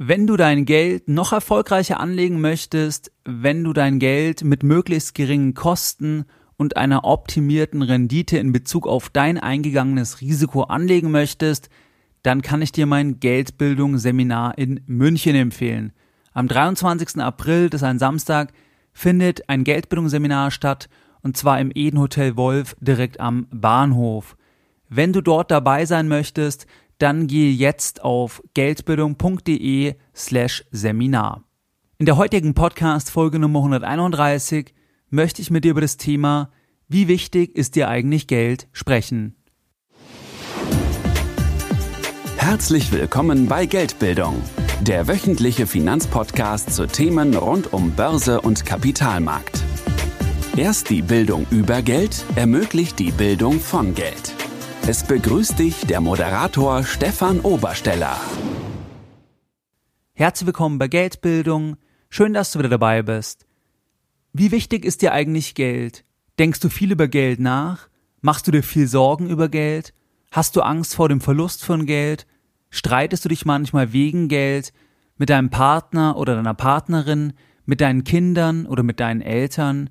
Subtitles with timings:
[0.00, 5.54] Wenn du dein Geld noch erfolgreicher anlegen möchtest, wenn du dein Geld mit möglichst geringen
[5.54, 6.24] Kosten
[6.56, 11.68] und einer optimierten Rendite in Bezug auf dein eingegangenes Risiko anlegen möchtest,
[12.22, 15.92] dann kann ich dir mein Geldbildungsseminar in München empfehlen.
[16.32, 17.20] Am 23.
[17.20, 18.52] April, das ist ein Samstag,
[18.92, 20.88] findet ein Geldbildungsseminar statt
[21.22, 24.36] und zwar im Eden Hotel Wolf direkt am Bahnhof.
[24.88, 26.68] Wenn du dort dabei sein möchtest,
[26.98, 31.44] dann gehe jetzt auf geldbildung.de slash Seminar.
[31.98, 34.74] In der heutigen Podcast Folge Nummer 131
[35.10, 36.50] möchte ich mit dir über das Thema
[36.88, 39.34] Wie wichtig ist dir eigentlich Geld sprechen.
[42.36, 44.42] Herzlich willkommen bei Geldbildung,
[44.80, 49.62] der wöchentliche Finanzpodcast zu Themen rund um Börse und Kapitalmarkt.
[50.56, 54.37] Erst die Bildung über Geld ermöglicht die Bildung von Geld.
[54.90, 58.18] Es begrüßt dich der Moderator Stefan Obersteller.
[60.14, 61.76] Herzlich willkommen bei Geldbildung.
[62.08, 63.44] Schön, dass du wieder dabei bist.
[64.32, 66.06] Wie wichtig ist dir eigentlich Geld?
[66.38, 67.90] Denkst du viel über Geld nach?
[68.22, 69.92] Machst du dir viel Sorgen über Geld?
[70.32, 72.26] Hast du Angst vor dem Verlust von Geld?
[72.70, 74.72] Streitest du dich manchmal wegen Geld
[75.18, 77.34] mit deinem Partner oder deiner Partnerin,
[77.66, 79.90] mit deinen Kindern oder mit deinen Eltern?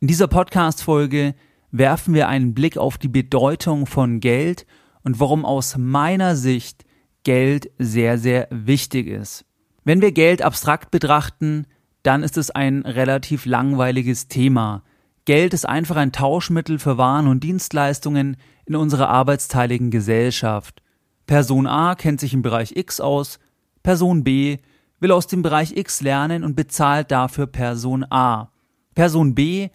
[0.00, 1.34] In dieser Podcast-Folge
[1.70, 4.66] werfen wir einen Blick auf die Bedeutung von Geld
[5.02, 6.84] und warum aus meiner Sicht
[7.24, 9.44] Geld sehr, sehr wichtig ist.
[9.84, 11.66] Wenn wir Geld abstrakt betrachten,
[12.02, 14.84] dann ist es ein relativ langweiliges Thema.
[15.24, 20.82] Geld ist einfach ein Tauschmittel für Waren und Dienstleistungen in unserer arbeitsteiligen Gesellschaft.
[21.26, 23.40] Person A kennt sich im Bereich X aus,
[23.82, 24.58] Person B
[25.00, 28.50] will aus dem Bereich X lernen und bezahlt dafür Person A.
[28.94, 29.68] Person B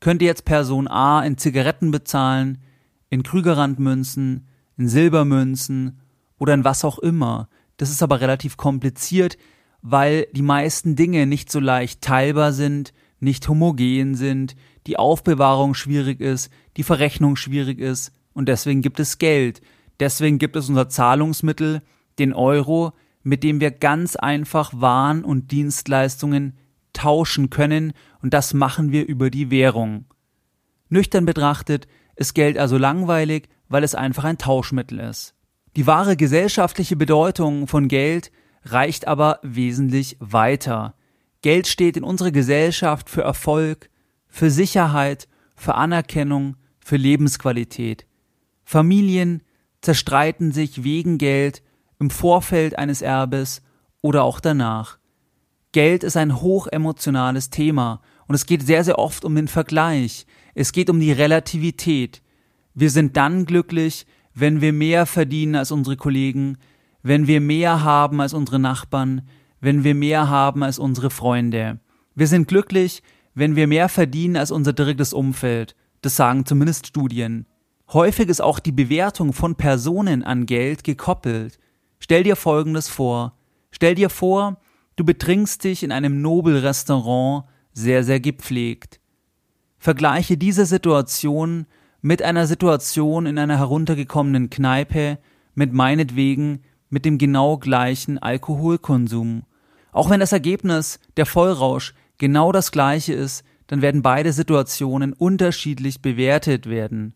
[0.00, 2.58] könnte jetzt Person A in Zigaretten bezahlen,
[3.10, 4.46] in Krügerrandmünzen,
[4.76, 6.00] in Silbermünzen
[6.38, 7.48] oder in was auch immer.
[7.76, 9.38] Das ist aber relativ kompliziert,
[9.82, 14.54] weil die meisten Dinge nicht so leicht teilbar sind, nicht homogen sind,
[14.86, 19.60] die Aufbewahrung schwierig ist, die Verrechnung schwierig ist und deswegen gibt es Geld.
[20.00, 21.82] Deswegen gibt es unser Zahlungsmittel,
[22.18, 22.92] den Euro,
[23.22, 26.56] mit dem wir ganz einfach Waren und Dienstleistungen
[26.92, 27.92] tauschen können
[28.22, 30.06] und das machen wir über die Währung.
[30.88, 31.86] Nüchtern betrachtet
[32.16, 35.34] ist Geld also langweilig, weil es einfach ein Tauschmittel ist.
[35.76, 38.32] Die wahre gesellschaftliche Bedeutung von Geld
[38.64, 40.94] reicht aber wesentlich weiter.
[41.42, 43.90] Geld steht in unserer Gesellschaft für Erfolg,
[44.26, 48.06] für Sicherheit, für Anerkennung, für Lebensqualität.
[48.64, 49.42] Familien
[49.80, 51.62] zerstreiten sich wegen Geld
[52.00, 53.62] im Vorfeld eines Erbes
[54.00, 54.98] oder auch danach.
[55.72, 60.26] Geld ist ein hochemotionales Thema und es geht sehr, sehr oft um den Vergleich.
[60.54, 62.22] Es geht um die Relativität.
[62.74, 66.58] Wir sind dann glücklich, wenn wir mehr verdienen als unsere Kollegen,
[67.02, 69.22] wenn wir mehr haben als unsere Nachbarn,
[69.60, 71.80] wenn wir mehr haben als unsere Freunde.
[72.14, 73.02] Wir sind glücklich,
[73.34, 75.76] wenn wir mehr verdienen als unser direktes Umfeld.
[76.00, 77.46] Das sagen zumindest Studien.
[77.92, 81.58] Häufig ist auch die Bewertung von Personen an Geld gekoppelt.
[81.98, 83.34] Stell dir Folgendes vor.
[83.70, 84.60] Stell dir vor,
[84.98, 88.98] Du betrinkst dich in einem Nobelrestaurant sehr, sehr gepflegt.
[89.78, 91.66] Vergleiche diese Situation
[92.00, 95.18] mit einer Situation in einer heruntergekommenen Kneipe,
[95.54, 99.44] mit meinetwegen mit dem genau gleichen Alkoholkonsum.
[99.92, 106.02] Auch wenn das Ergebnis, der Vollrausch, genau das gleiche ist, dann werden beide Situationen unterschiedlich
[106.02, 107.14] bewertet werden.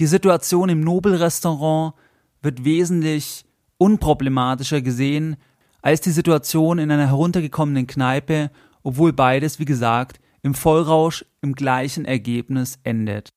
[0.00, 1.94] Die Situation im Nobelrestaurant
[2.42, 3.44] wird wesentlich
[3.78, 5.36] unproblematischer gesehen
[5.82, 8.50] als die Situation in einer heruntergekommenen Kneipe,
[8.82, 13.30] obwohl beides, wie gesagt, im Vollrausch im gleichen Ergebnis endet.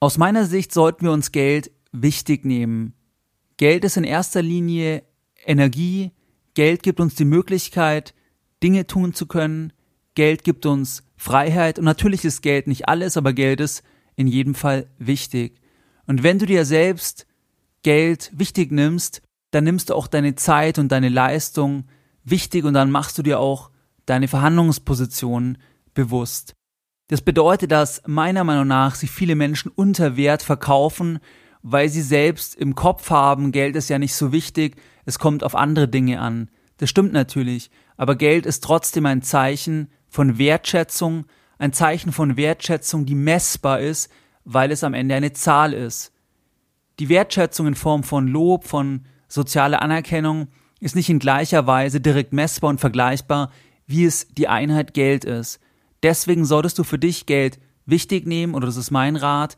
[0.00, 2.94] Aus meiner Sicht sollten wir uns Geld wichtig nehmen.
[3.56, 5.02] Geld ist in erster Linie
[5.46, 6.12] Energie,
[6.54, 8.14] Geld gibt uns die Möglichkeit,
[8.62, 9.72] Dinge tun zu können,
[10.14, 13.82] Geld gibt uns Freiheit und natürlich ist Geld nicht alles, aber Geld ist
[14.16, 15.60] in jedem Fall wichtig.
[16.06, 17.26] Und wenn du dir selbst
[17.82, 19.22] Geld wichtig nimmst,
[19.54, 21.84] dann nimmst du auch deine Zeit und deine Leistung
[22.24, 23.70] wichtig und dann machst du dir auch
[24.06, 25.58] deine Verhandlungsposition
[25.94, 26.54] bewusst.
[27.08, 31.18] Das bedeutet, dass meiner Meinung nach sich viele Menschen unter Wert verkaufen,
[31.62, 35.54] weil sie selbst im Kopf haben, Geld ist ja nicht so wichtig, es kommt auf
[35.54, 36.50] andere Dinge an.
[36.78, 41.26] Das stimmt natürlich, aber Geld ist trotzdem ein Zeichen von Wertschätzung,
[41.58, 44.10] ein Zeichen von Wertschätzung, die messbar ist,
[44.44, 46.12] weil es am Ende eine Zahl ist.
[46.98, 50.48] Die Wertschätzung in Form von Lob, von sozialer Anerkennung
[50.80, 53.50] ist nicht in gleicher Weise direkt messbar und vergleichbar,
[53.86, 55.60] wie es die Einheit Geld ist.
[56.02, 59.56] Deswegen solltest du für dich Geld wichtig nehmen, oder das ist mein Rat,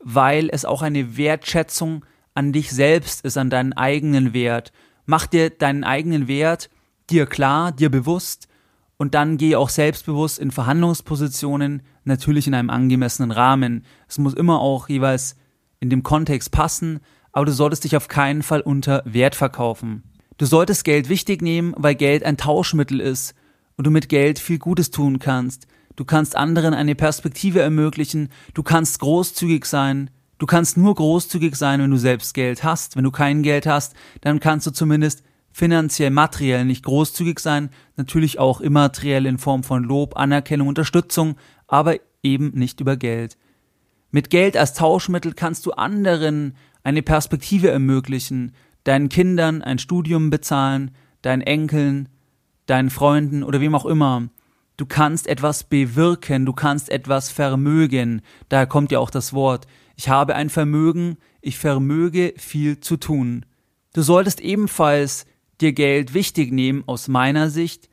[0.00, 2.04] weil es auch eine Wertschätzung
[2.34, 4.72] an dich selbst ist, an deinen eigenen Wert.
[5.06, 6.70] Mach dir deinen eigenen Wert
[7.10, 8.48] dir klar, dir bewusst
[8.96, 13.84] und dann geh auch selbstbewusst in Verhandlungspositionen, natürlich in einem angemessenen Rahmen.
[14.08, 15.36] Es muss immer auch jeweils
[15.80, 17.00] in dem Kontext passen,
[17.38, 20.02] aber du solltest dich auf keinen Fall unter Wert verkaufen.
[20.38, 23.32] Du solltest Geld wichtig nehmen, weil Geld ein Tauschmittel ist
[23.76, 25.68] und du mit Geld viel Gutes tun kannst.
[25.94, 31.80] Du kannst anderen eine Perspektive ermöglichen, du kannst großzügig sein, du kannst nur großzügig sein,
[31.80, 32.96] wenn du selbst Geld hast.
[32.96, 38.40] Wenn du kein Geld hast, dann kannst du zumindest finanziell, materiell nicht großzügig sein, natürlich
[38.40, 41.36] auch immateriell in Form von Lob, Anerkennung, Unterstützung,
[41.68, 43.38] aber eben nicht über Geld.
[44.10, 46.56] Mit Geld als Tauschmittel kannst du anderen
[46.88, 48.52] eine Perspektive ermöglichen,
[48.84, 52.08] deinen Kindern ein Studium bezahlen, deinen Enkeln,
[52.64, 54.30] deinen Freunden oder wem auch immer.
[54.78, 58.22] Du kannst etwas bewirken, du kannst etwas vermögen.
[58.48, 59.66] Daher kommt ja auch das Wort.
[59.96, 63.44] Ich habe ein Vermögen, ich vermöge viel zu tun.
[63.92, 65.26] Du solltest ebenfalls
[65.60, 67.90] dir Geld wichtig nehmen aus meiner Sicht,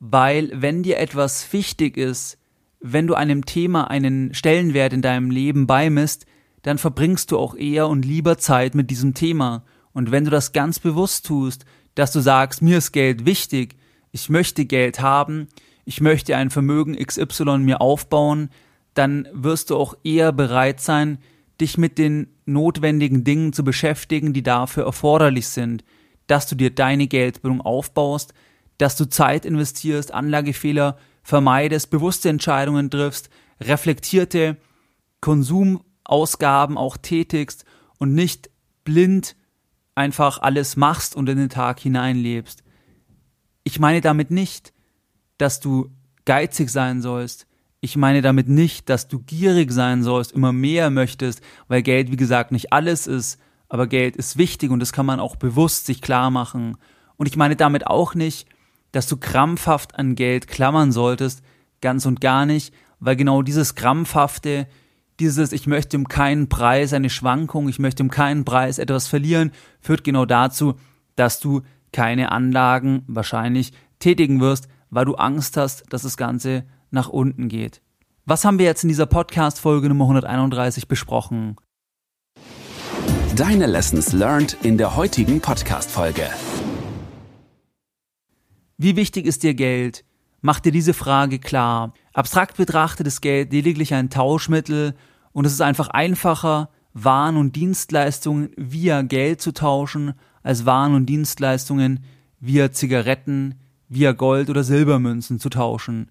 [0.00, 2.38] weil wenn dir etwas wichtig ist,
[2.80, 6.24] wenn du einem Thema einen Stellenwert in deinem Leben beimisst,
[6.62, 9.64] dann verbringst du auch eher und lieber Zeit mit diesem Thema.
[9.92, 11.64] Und wenn du das ganz bewusst tust,
[11.94, 13.76] dass du sagst, mir ist Geld wichtig,
[14.12, 15.48] ich möchte Geld haben,
[15.84, 18.50] ich möchte ein Vermögen XY mir aufbauen,
[18.94, 21.18] dann wirst du auch eher bereit sein,
[21.60, 25.84] dich mit den notwendigen Dingen zu beschäftigen, die dafür erforderlich sind,
[26.26, 28.34] dass du dir deine Geldbildung aufbaust,
[28.78, 33.28] dass du Zeit investierst, Anlagefehler vermeidest, bewusste Entscheidungen triffst,
[33.60, 34.56] reflektierte
[36.08, 37.64] Konsumausgaben auch tätigst
[37.98, 38.50] und nicht
[38.84, 39.36] blind
[39.94, 42.62] einfach alles machst und in den Tag hineinlebst.
[43.62, 44.72] Ich meine damit nicht,
[45.36, 45.90] dass du
[46.24, 47.46] geizig sein sollst.
[47.80, 52.16] Ich meine damit nicht, dass du gierig sein sollst, immer mehr möchtest, weil Geld, wie
[52.16, 53.38] gesagt, nicht alles ist,
[53.68, 56.78] aber Geld ist wichtig und das kann man auch bewusst sich klar machen.
[57.16, 58.48] Und ich meine damit auch nicht,
[58.92, 61.42] dass du krampfhaft an Geld klammern solltest,
[61.82, 64.66] ganz und gar nicht, weil genau dieses krampfhafte,
[65.20, 69.52] dieses ich möchte um keinen Preis eine Schwankung, ich möchte um keinen Preis etwas verlieren,
[69.80, 70.74] führt genau dazu,
[71.16, 71.62] dass du
[71.92, 77.82] keine Anlagen wahrscheinlich tätigen wirst, weil du Angst hast, dass das Ganze nach unten geht.
[78.24, 81.56] Was haben wir jetzt in dieser Podcast-Folge Nummer 131 besprochen?
[83.36, 86.28] Deine Lessons learned in der heutigen Podcast-Folge.
[88.76, 90.04] Wie wichtig ist dir Geld?
[90.40, 91.92] Mach dir diese Frage klar.
[92.12, 94.94] Abstrakt betrachtet ist Geld lediglich ein Tauschmittel
[95.32, 101.06] und es ist einfach einfacher, Waren und Dienstleistungen via Geld zu tauschen, als Waren und
[101.06, 102.00] Dienstleistungen
[102.40, 103.56] via Zigaretten,
[103.88, 106.10] via Gold oder Silbermünzen zu tauschen.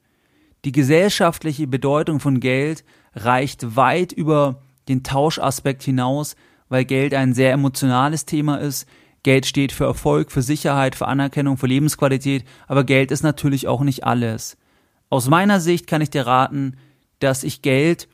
[0.65, 2.83] Die gesellschaftliche Bedeutung von Geld
[3.13, 6.35] reicht weit über den Tauschaspekt hinaus,
[6.69, 8.87] weil Geld ein sehr emotionales Thema ist,
[9.27, 13.81] Geld steht für Erfolg, für Sicherheit, für Anerkennung, für Lebensqualität, aber Geld ist natürlich auch
[13.81, 14.55] nicht alles.
[15.09, 16.77] Aus meiner Sicht kann ich dir raten,
[17.19, 18.07] dass ich Geld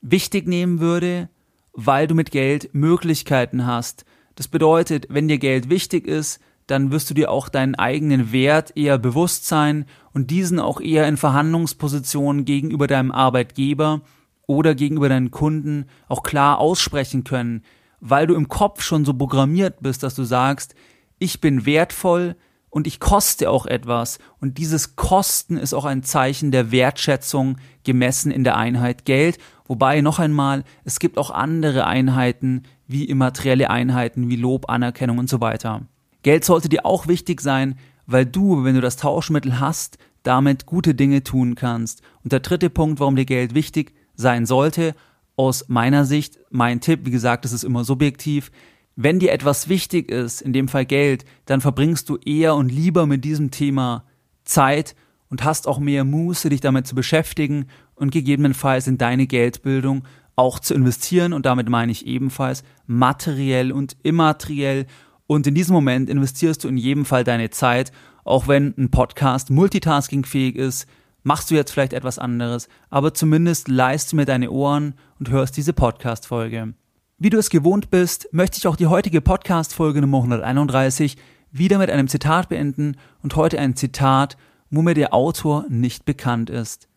[0.00, 1.28] wichtig nehmen würde,
[1.72, 4.04] weil du mit Geld Möglichkeiten hast.
[4.36, 6.38] Das bedeutet, wenn dir Geld wichtig ist,
[6.68, 11.08] dann wirst du dir auch deinen eigenen Wert eher bewusst sein und diesen auch eher
[11.08, 14.02] in Verhandlungspositionen gegenüber deinem Arbeitgeber
[14.46, 17.64] oder gegenüber deinen Kunden auch klar aussprechen können
[18.00, 20.74] weil du im Kopf schon so programmiert bist, dass du sagst,
[21.18, 22.36] ich bin wertvoll
[22.70, 24.18] und ich koste auch etwas.
[24.40, 29.38] Und dieses Kosten ist auch ein Zeichen der Wertschätzung gemessen in der Einheit Geld.
[29.66, 35.28] Wobei noch einmal, es gibt auch andere Einheiten wie immaterielle Einheiten wie Lob, Anerkennung und
[35.28, 35.82] so weiter.
[36.22, 40.94] Geld sollte dir auch wichtig sein, weil du, wenn du das Tauschmittel hast, damit gute
[40.94, 42.02] Dinge tun kannst.
[42.22, 44.94] Und der dritte Punkt, warum dir Geld wichtig sein sollte,
[45.40, 48.52] aus meiner Sicht, mein Tipp, wie gesagt, das ist immer subjektiv,
[48.94, 53.06] wenn dir etwas wichtig ist, in dem Fall Geld, dann verbringst du eher und lieber
[53.06, 54.04] mit diesem Thema
[54.44, 54.94] Zeit
[55.30, 60.04] und hast auch mehr Muße, dich damit zu beschäftigen und gegebenenfalls in deine Geldbildung
[60.36, 61.32] auch zu investieren.
[61.32, 64.84] Und damit meine ich ebenfalls materiell und immateriell.
[65.26, 67.92] Und in diesem Moment investierst du in jedem Fall deine Zeit,
[68.24, 70.86] auch wenn ein Podcast multitaskingfähig ist,
[71.22, 75.56] machst du jetzt vielleicht etwas anderes, aber zumindest leist du mir deine Ohren und hörst
[75.56, 76.74] diese Podcast-Folge.
[77.18, 81.16] Wie du es gewohnt bist, möchte ich auch die heutige Podcast-Folge Nummer 131
[81.52, 84.36] wieder mit einem Zitat beenden und heute ein Zitat,
[84.70, 86.88] wo mir der Autor nicht bekannt ist.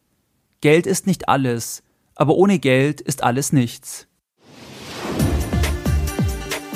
[0.61, 1.83] Geld ist nicht alles,
[2.15, 4.07] aber ohne Geld ist alles nichts.